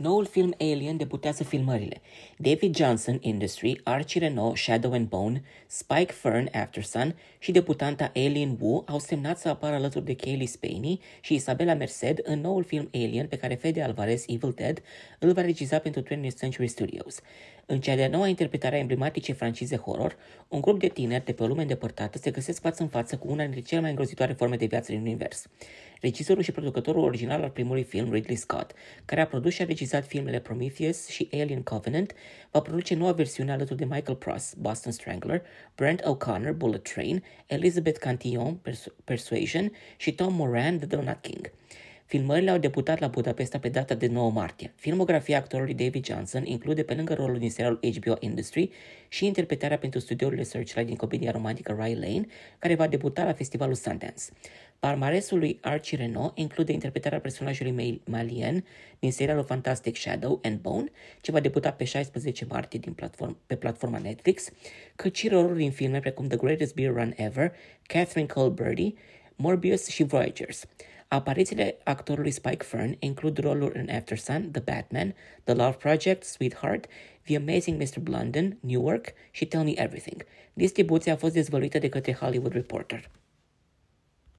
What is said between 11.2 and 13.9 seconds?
și Isabella Merced în noul film Alien pe care Fede